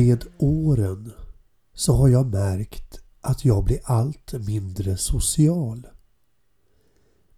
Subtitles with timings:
[0.00, 1.12] Med åren
[1.74, 5.86] så har jag märkt att jag blir allt mindre social.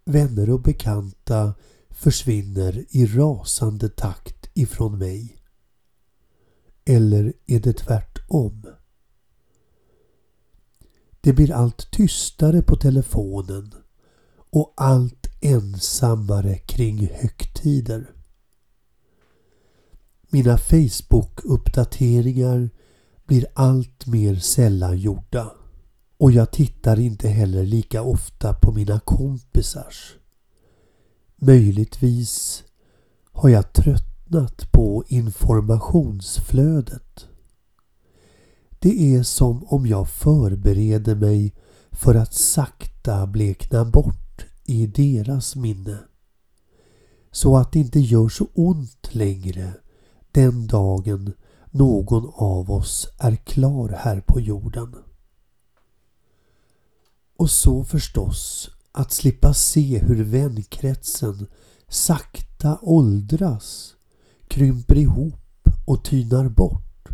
[0.04, 1.54] Vänner och bekanta
[1.90, 5.42] försvinner i rasande takt ifrån mig.
[6.84, 8.66] Eller är det tvärtom?
[11.20, 13.74] Det blir allt tystare på telefonen
[14.50, 18.21] och allt ensammare kring högtider.
[20.34, 22.70] Mina Facebook-uppdateringar
[23.26, 25.52] blir allt mer sällan gjorda
[26.18, 30.16] och jag tittar inte heller lika ofta på mina kompisars.
[31.36, 32.64] Möjligtvis
[33.32, 37.26] har jag tröttnat på informationsflödet.
[38.78, 41.54] Det är som om jag förbereder mig
[41.90, 45.98] för att sakta blekna bort i deras minne.
[47.30, 49.72] Så att det inte gör så ont längre
[50.32, 51.32] den dagen
[51.70, 54.94] någon av oss är klar här på jorden.
[57.36, 61.46] Och så förstås att slippa se hur vänkretsen
[61.88, 63.94] sakta åldras,
[64.48, 67.08] krymper ihop och tynar bort.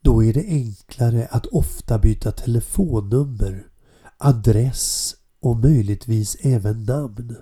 [0.00, 3.66] Då är det enklare att ofta byta telefonnummer,
[4.18, 7.36] adress och möjligtvis även namn.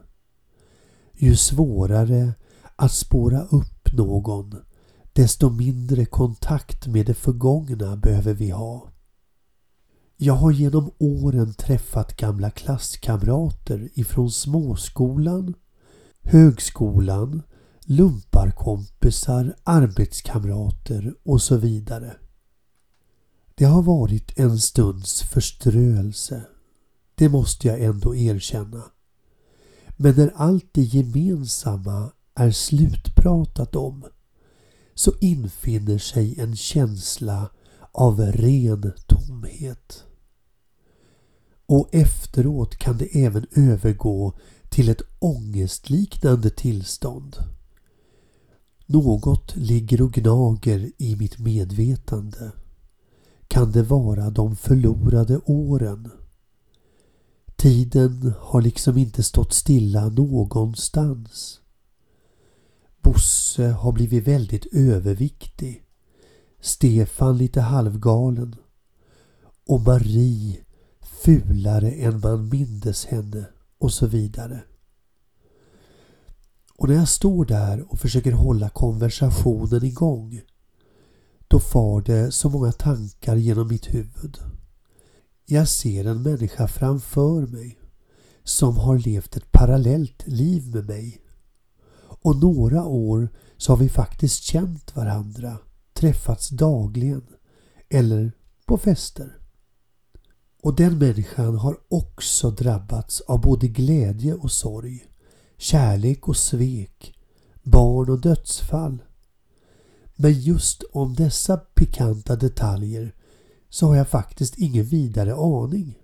[1.12, 2.32] Ju svårare
[2.76, 4.56] att spåra upp någon,
[5.12, 8.92] desto mindre kontakt med det förgångna behöver vi ha.
[10.16, 15.54] Jag har genom åren träffat gamla klasskamrater ifrån småskolan,
[16.22, 17.42] högskolan,
[17.80, 22.16] lumparkompisar, arbetskamrater och så vidare.
[23.54, 26.42] Det har varit en stunds förströelse.
[27.14, 28.82] Det måste jag ändå erkänna.
[29.96, 34.04] Men när allt det gemensamma är slutpratat om
[34.94, 37.50] så infinner sig en känsla
[37.92, 40.04] av ren tomhet.
[41.66, 44.32] Och efteråt kan det även övergå
[44.68, 47.36] till ett ångestliknande tillstånd.
[48.86, 52.52] Något ligger och gnager i mitt medvetande.
[53.48, 56.10] Kan det vara de förlorade åren?
[57.56, 61.59] Tiden har liksom inte stått stilla någonstans.
[63.50, 65.82] Bosse har blivit väldigt överviktig.
[66.60, 68.56] Stefan lite halvgalen.
[69.66, 70.56] Och Marie
[71.00, 73.44] fulare än man mindes henne
[73.78, 74.62] och så vidare.
[76.74, 80.40] Och när jag står där och försöker hålla konversationen igång
[81.48, 84.38] då far det så många tankar genom mitt huvud.
[85.46, 87.78] Jag ser en människa framför mig
[88.44, 91.20] som har levt ett parallellt liv med mig.
[92.22, 95.58] Och några år så har vi faktiskt känt varandra,
[95.92, 97.26] träffats dagligen
[97.88, 98.32] eller
[98.66, 99.38] på fester.
[100.62, 105.04] Och den människan har också drabbats av både glädje och sorg,
[105.56, 107.14] kärlek och svek,
[107.62, 109.02] barn och dödsfall.
[110.16, 113.14] Men just om dessa pikanta detaljer
[113.68, 115.98] så har jag faktiskt ingen vidare aning.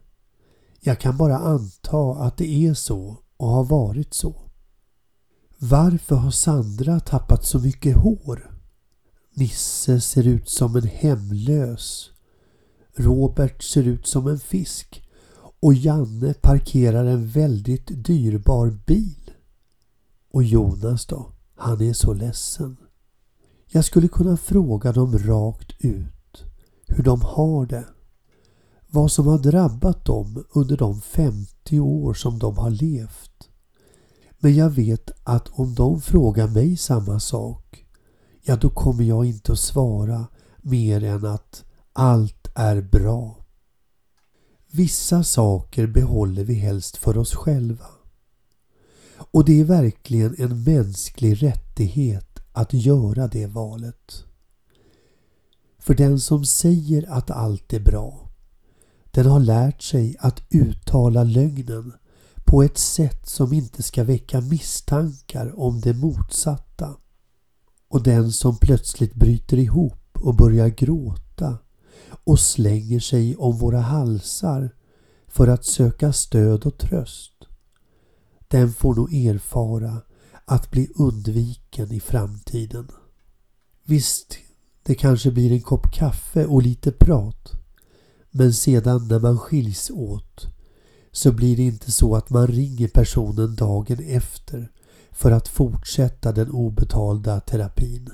[0.81, 4.46] Jag kan bara anta att det är så och har varit så.
[5.59, 8.61] Varför har Sandra tappat så mycket hår?
[9.35, 12.11] Nisse ser ut som en hemlös
[12.97, 15.03] Robert ser ut som en fisk
[15.61, 19.31] och Janne parkerar en väldigt dyrbar bil.
[20.33, 21.33] Och Jonas då?
[21.57, 22.77] Han är så ledsen.
[23.67, 26.45] Jag skulle kunna fråga dem rakt ut
[26.87, 27.85] hur de har det.
[28.91, 33.51] Vad som har drabbat dem under de 50 år som de har levt.
[34.39, 37.87] Men jag vet att om de frågar mig samma sak,
[38.43, 40.27] ja då kommer jag inte att svara
[40.63, 43.45] mer än att allt är bra.
[44.71, 47.87] Vissa saker behåller vi helst för oss själva.
[49.17, 54.25] Och det är verkligen en mänsklig rättighet att göra det valet.
[55.79, 58.29] För den som säger att allt är bra,
[59.11, 61.93] den har lärt sig att uttala lögnen
[62.47, 66.97] på ett sätt som inte ska väcka misstankar om det motsatta.
[67.89, 71.59] Och den som plötsligt bryter ihop och börjar gråta
[72.25, 74.75] och slänger sig om våra halsar
[75.29, 77.33] för att söka stöd och tröst.
[78.49, 80.03] Den får nog erfara
[80.45, 82.89] att bli undviken i framtiden.
[83.85, 84.39] Visst,
[84.83, 87.53] det kanske blir en kopp kaffe och lite prat.
[88.31, 90.56] Men sedan när man skiljs åt
[91.17, 94.71] så blir det inte så att man ringer personen dagen efter
[95.11, 98.11] för att fortsätta den obetalda terapin.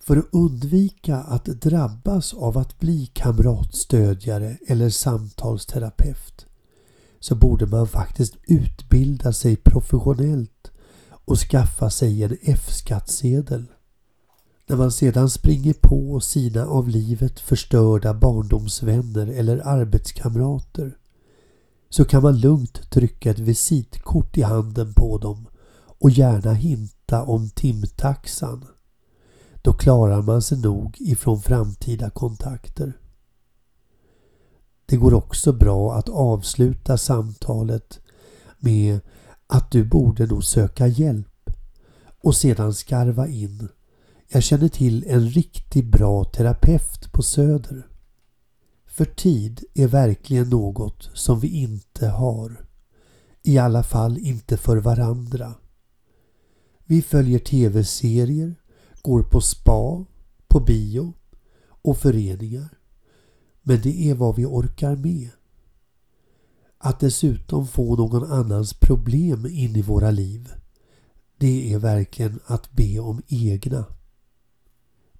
[0.00, 6.46] För att undvika att drabbas av att bli kamratstödjare eller samtalsterapeut
[7.20, 10.70] så borde man faktiskt utbilda sig professionellt
[11.08, 13.64] och skaffa sig en F-skattsedel.
[14.66, 20.96] När man sedan springer på sina av livet förstörda barndomsvänner eller arbetskamrater
[21.88, 25.46] så kan man lugnt trycka ett visitkort i handen på dem
[25.98, 28.64] och gärna hinta om timtaxan.
[29.62, 32.92] Då klarar man sig nog ifrån framtida kontakter.
[34.86, 38.00] Det går också bra att avsluta samtalet
[38.58, 39.00] med
[39.46, 41.50] att du borde nog söka hjälp
[42.22, 43.68] och sedan skarva in.
[44.28, 47.86] Jag känner till en riktigt bra terapeut på Söder.
[48.96, 52.66] För tid är verkligen något som vi inte har.
[53.42, 55.54] I alla fall inte för varandra.
[56.84, 58.54] Vi följer tv-serier,
[59.02, 60.04] går på spa,
[60.48, 61.12] på bio
[61.82, 62.68] och föreningar.
[63.62, 65.30] Men det är vad vi orkar med.
[66.78, 70.54] Att dessutom få någon annans problem in i våra liv,
[71.38, 73.84] det är verkligen att be om egna.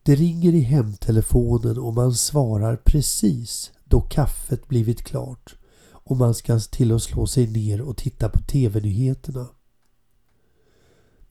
[0.06, 5.56] Det ringer i hemtelefonen och man svarar precis då kaffet blivit klart
[5.90, 9.48] och man ska till och slå sig ner och titta på TV-nyheterna.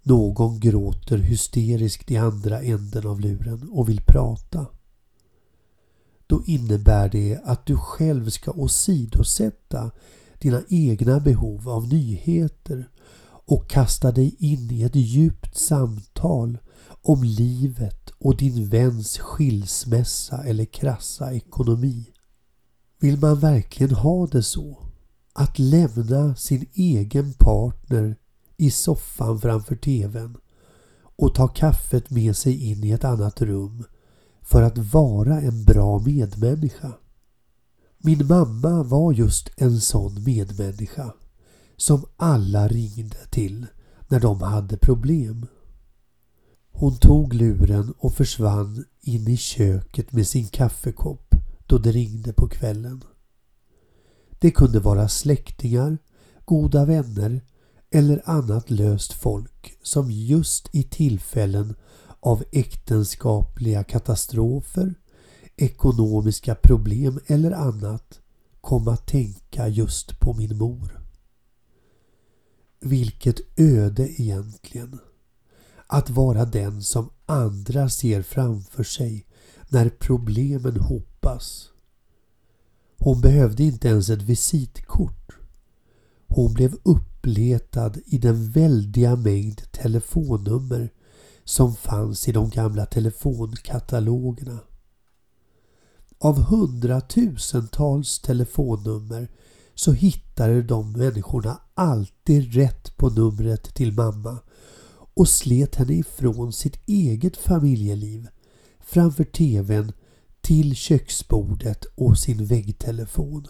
[0.04, 4.66] Någon gråter hysteriskt i andra änden av luren och vill prata.
[6.28, 9.92] Då innebär det att du själv ska åsidosätta
[10.40, 12.90] dina egna behov av nyheter
[13.46, 16.58] och kasta dig in i ett djupt samtal
[17.08, 22.06] om livet och din väns skilsmässa eller krassa ekonomi.
[23.00, 24.78] Vill man verkligen ha det så?
[25.34, 28.16] Att lämna sin egen partner
[28.58, 30.38] i soffan framför TVn
[31.16, 33.84] och ta kaffet med sig in i ett annat rum
[34.42, 36.94] för att vara en bra medmänniska.
[37.98, 41.14] Min mamma var just en sån medmänniska
[41.78, 43.66] som alla ringde till
[44.08, 45.48] när de hade problem.
[46.78, 51.36] Hon tog luren och försvann in i köket med sin kaffekopp
[51.68, 53.04] då det ringde på kvällen.
[54.40, 55.98] Det kunde vara släktingar,
[56.46, 57.42] goda vänner
[57.92, 61.76] eller annat löst folk som just i tillfällen
[62.20, 64.94] av äktenskapliga katastrofer,
[65.58, 68.20] ekonomiska problem eller annat
[68.62, 71.02] kom att tänka just på min mor.
[72.80, 75.00] Vilket öde egentligen.
[75.88, 79.26] Att vara den som andra ser framför sig
[79.70, 81.70] när problemen hopas.
[82.98, 85.32] Hon behövde inte ens ett visitkort.
[86.28, 90.94] Hon blev uppletad i den väldiga mängd telefonnummer
[91.44, 94.60] som fanns i de gamla telefonkatalogerna.
[96.20, 99.28] Av hundratusentals telefonnummer
[99.76, 104.40] så hittade de människorna alltid rätt på numret till mamma
[105.16, 108.28] och slet henne ifrån sitt eget familjeliv
[108.80, 109.92] framför TVn
[110.42, 113.48] till köksbordet och sin väggtelefon.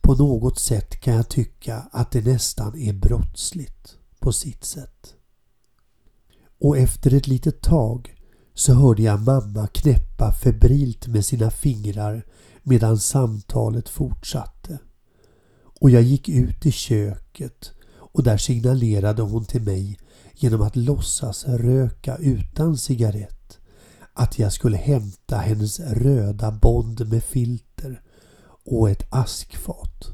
[0.00, 5.14] På något sätt kan jag tycka att det nästan är brottsligt på sitt sätt.
[6.60, 8.14] Och efter ett litet tag
[8.54, 12.26] så hörde jag mamma knäppa febrilt med sina fingrar
[12.62, 14.78] medan samtalet fortsatte.
[15.80, 19.98] Och jag gick ut i köket och där signalerade hon till mig
[20.36, 23.58] genom att låtsas röka utan cigarett
[24.12, 28.02] att jag skulle hämta hennes röda Bond med filter
[28.64, 30.06] och ett askfat.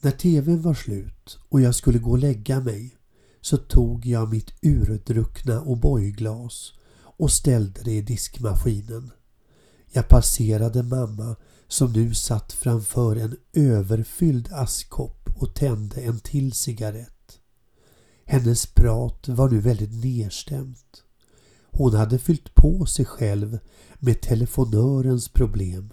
[0.00, 2.96] När tvn var slut och jag skulle gå och lägga mig
[3.40, 6.72] så tog jag mitt urdruckna O'boy-glas
[7.16, 9.10] och ställde det i diskmaskinen.
[9.92, 11.36] Jag passerade mamma
[11.68, 17.13] som nu satt framför en överfylld askkopp och tände en till cigarett.
[18.24, 21.02] Hennes prat var nu väldigt nedstämt.
[21.70, 23.58] Hon hade fyllt på sig själv
[23.98, 25.92] med telefonörens problem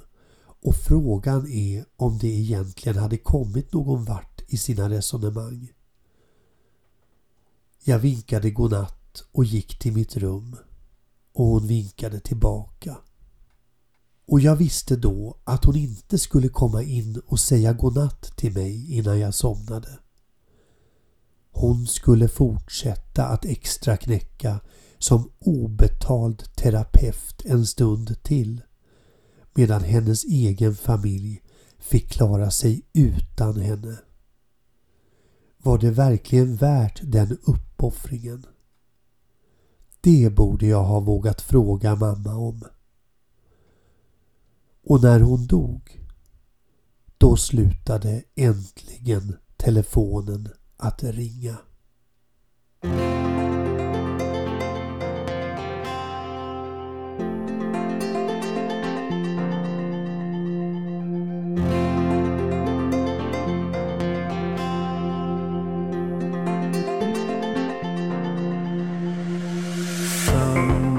[0.64, 5.72] och frågan är om det egentligen hade kommit någon vart i sina resonemang.
[7.84, 10.56] Jag vinkade godnatt och gick till mitt rum
[11.34, 12.98] och hon vinkade tillbaka.
[14.26, 18.94] Och jag visste då att hon inte skulle komma in och säga godnatt till mig
[18.98, 20.00] innan jag somnade.
[21.51, 24.60] Hon skulle fortsätta att extra knäcka
[24.98, 28.62] som obetald terapeut en stund till
[29.53, 31.41] medan hennes egen familj
[31.79, 33.98] fick klara sig utan henne.
[35.58, 38.46] Var det verkligen värt den uppoffringen?
[40.01, 42.63] Det borde jag ha vågat fråga mamma om.
[44.84, 46.01] Och när hon dog,
[47.17, 50.50] då slutade äntligen telefonen
[50.82, 51.58] att ringa.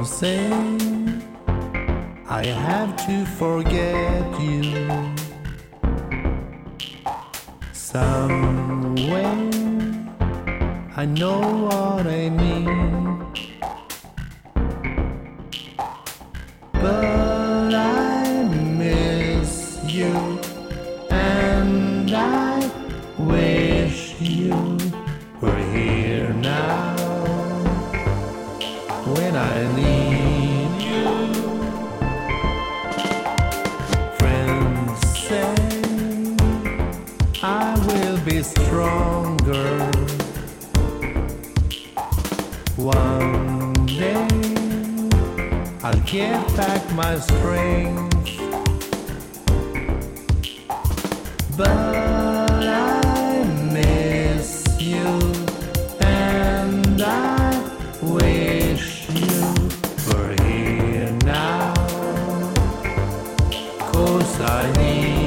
[0.05, 0.47] say
[2.29, 5.02] I have to forget you
[11.03, 13.27] I know what I mean,
[16.75, 18.45] but I
[18.79, 20.39] miss you
[21.11, 22.71] and I
[23.19, 24.79] wish you
[25.41, 26.95] were here now
[29.15, 31.09] when I need you.
[34.21, 35.57] Friends say
[37.43, 40.22] I will be stronger.
[42.83, 44.27] One day
[45.85, 48.41] I'll get back my strength.
[51.57, 55.21] But I miss you
[56.01, 57.55] and I
[58.03, 59.43] wish you
[60.09, 61.75] were here now.
[63.93, 65.22] Cause I need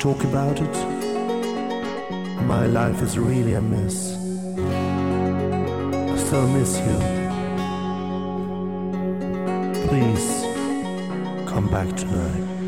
[0.00, 0.76] talk about it?
[2.46, 4.16] My life is really a mess.
[6.12, 6.96] I still miss you.
[9.88, 10.44] Please
[11.50, 12.59] come back tonight.